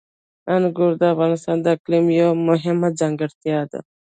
[0.55, 3.79] انګور د افغانستان د اقلیم یوه مهمه ځانګړتیا ده.